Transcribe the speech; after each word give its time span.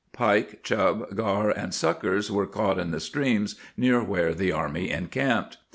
Pike, 0.13 0.61
chub, 0.63 1.15
gar 1.15 1.51
and 1.51 1.75
suckers 1.75 2.31
were 2.31 2.47
caught 2.47 2.79
in 2.79 2.89
the 2.89 2.99
streams 2.99 3.55
near 3.77 4.03
where 4.03 4.33
the 4.33 4.51
army 4.51 4.89
encamped. 4.89 5.57